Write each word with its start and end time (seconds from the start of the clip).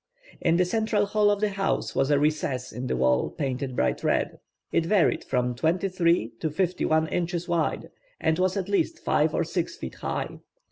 In 0.39 0.57
the 0.57 0.65
central 0.65 1.05
hall 1.05 1.29
of 1.29 1.41
the 1.41 1.49
house 1.49 1.93
was 1.93 2.09
a 2.09 2.17
recess 2.17 2.71
in 2.71 2.87
the 2.87 2.95
wall 2.97 3.29
painted 3.29 3.75
bright 3.75 4.03
red. 4.03 4.39
It 4.71 4.83
varied 4.87 5.23
from 5.23 5.53
twenty 5.53 5.89
three 5.89 6.29
to 6.39 6.49
fifty 6.49 6.85
one 6.85 7.07
inches 7.09 7.47
wide, 7.47 7.91
and 8.19 8.39
was 8.39 8.57
at 8.57 8.67
least 8.67 8.97
five 8.97 9.35
or 9.35 9.43
six 9.43 9.75
feet 9.77 9.93
high. 9.93 10.39